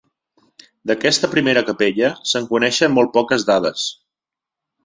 D'aquesta 0.91 1.29
primera 1.33 1.63
capella 1.69 2.11
se'n 2.31 2.49
coneixen 2.55 2.97
molt 2.97 3.15
poques 3.19 3.49
dades. 3.51 3.85